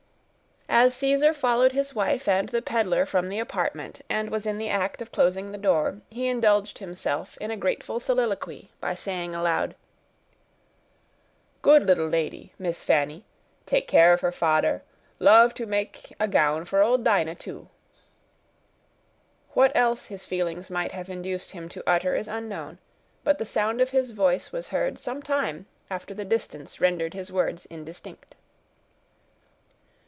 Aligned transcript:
As 0.73 0.93
Caesar 0.95 1.33
followed 1.33 1.73
his 1.73 1.93
wife 1.93 2.29
and 2.29 2.47
the 2.47 2.61
peddler 2.61 3.05
from 3.05 3.27
the 3.27 3.39
apartment, 3.39 4.01
and 4.09 4.29
was 4.31 4.45
in 4.45 4.57
the 4.57 4.69
act 4.69 5.01
of 5.01 5.11
closing 5.11 5.51
the 5.51 5.57
door, 5.57 5.99
he 6.09 6.29
indulged 6.29 6.79
himself 6.79 7.37
in 7.41 7.51
a 7.51 7.57
grateful 7.57 7.99
soliloquy, 7.99 8.71
by 8.79 8.95
saying 8.95 9.35
aloud,— 9.35 9.75
"Good 11.61 11.83
little 11.83 12.07
lady—Miss 12.07 12.85
Fanny—take 12.85 13.85
care 13.85 14.13
of 14.13 14.21
he 14.21 14.31
fader—love 14.31 15.53
to 15.55 15.65
make 15.65 16.15
a 16.21 16.27
gown 16.29 16.63
for 16.63 16.81
old 16.81 17.03
Dinah, 17.03 17.35
too." 17.35 17.67
What 19.53 19.75
else 19.75 20.05
his 20.05 20.25
feelings 20.25 20.69
might 20.71 20.93
have 20.93 21.09
induced 21.09 21.51
him 21.51 21.67
to 21.67 21.83
utter 21.85 22.15
is 22.15 22.29
unknown, 22.29 22.77
but 23.25 23.39
the 23.39 23.45
sound 23.45 23.81
of 23.81 23.89
his 23.89 24.11
voice 24.11 24.53
was 24.53 24.69
heard 24.69 24.97
some 24.97 25.21
time 25.21 25.65
after 25.89 26.13
the 26.13 26.25
distance 26.25 26.79
rendered 26.79 27.13
his 27.13 27.29
words 27.31 27.65
indistinct. 27.65 28.35